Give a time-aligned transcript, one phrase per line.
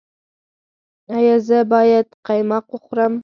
[1.15, 3.13] ایا زه باید قیماق وخورم؟